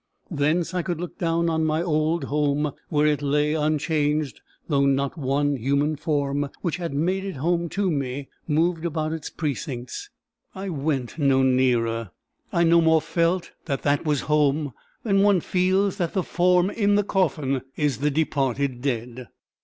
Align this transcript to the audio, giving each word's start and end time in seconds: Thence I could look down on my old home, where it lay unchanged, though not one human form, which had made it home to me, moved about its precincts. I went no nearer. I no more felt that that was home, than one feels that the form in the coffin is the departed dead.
Thence 0.31 0.73
I 0.73 0.81
could 0.81 0.99
look 0.99 1.19
down 1.19 1.47
on 1.47 1.63
my 1.63 1.83
old 1.83 2.23
home, 2.23 2.71
where 2.89 3.05
it 3.05 3.21
lay 3.21 3.53
unchanged, 3.53 4.41
though 4.67 4.87
not 4.87 5.15
one 5.15 5.57
human 5.57 5.95
form, 5.95 6.49
which 6.63 6.77
had 6.77 6.91
made 6.91 7.23
it 7.23 7.35
home 7.35 7.69
to 7.69 7.91
me, 7.91 8.27
moved 8.47 8.83
about 8.83 9.13
its 9.13 9.29
precincts. 9.29 10.09
I 10.55 10.69
went 10.69 11.19
no 11.19 11.43
nearer. 11.43 12.09
I 12.51 12.63
no 12.63 12.81
more 12.81 12.99
felt 12.99 13.51
that 13.65 13.83
that 13.83 14.03
was 14.03 14.21
home, 14.21 14.73
than 15.03 15.21
one 15.21 15.39
feels 15.39 15.97
that 15.97 16.13
the 16.13 16.23
form 16.23 16.71
in 16.71 16.95
the 16.95 17.03
coffin 17.03 17.61
is 17.75 17.99
the 17.99 18.09
departed 18.09 18.81
dead. 18.81 19.27